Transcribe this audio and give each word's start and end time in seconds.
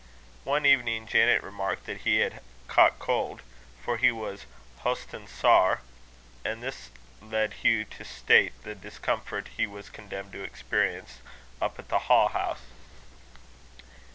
One 0.45 0.65
evening 0.65 1.05
Janet 1.05 1.43
remarked 1.43 1.85
that 1.85 1.99
he 2.01 2.21
had 2.21 2.41
caught 2.67 2.97
cold, 2.97 3.43
for 3.83 3.97
he 3.97 4.11
was 4.11 4.47
'hostin' 4.79 5.27
sair;' 5.27 5.81
and 6.43 6.63
this 6.63 6.89
led 7.21 7.53
Hugh 7.53 7.85
to 7.85 8.03
state 8.03 8.53
the 8.63 8.73
discomfort 8.73 9.49
he 9.57 9.67
was 9.67 9.89
condemned 9.91 10.31
to 10.31 10.41
experience 10.41 11.19
up 11.61 11.77
at 11.77 11.89
the 11.89 11.99
ha' 11.99 12.29
house. 12.31 12.63